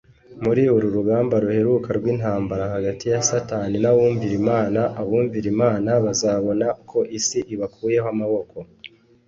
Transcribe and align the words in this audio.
Muri 0.43 0.63
uru 0.75 0.87
rugamba 0.97 1.33
ruheruka 1.43 1.89
rw’intambara 1.97 2.65
hagati 2.75 3.03
ya 3.13 3.19
Satani 3.29 3.77
n’abumvira 3.83 4.33
Imana, 4.41 4.81
abumvira 5.01 5.47
Imana 5.53 5.89
bazabona 6.05 6.67
ko 6.89 6.99
isi 7.17 7.39
ibakuyeho 7.53 8.07
amaboko 8.15 8.57